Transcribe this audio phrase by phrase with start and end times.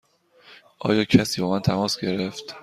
[0.79, 2.55] آیا کسی با من تماس گرفت؟